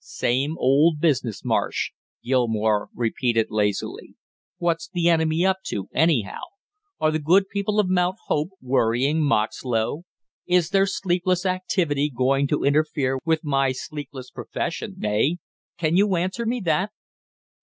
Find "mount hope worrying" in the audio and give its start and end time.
7.87-9.21